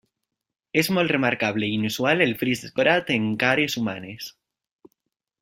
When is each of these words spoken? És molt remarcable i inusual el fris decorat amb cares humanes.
És 0.81 0.87
molt 0.97 1.13
remarcable 1.15 1.67
i 1.67 1.75
inusual 1.81 2.25
el 2.27 2.33
fris 2.39 2.65
decorat 2.65 3.13
amb 3.19 3.37
cares 3.45 3.77
humanes. 3.83 4.33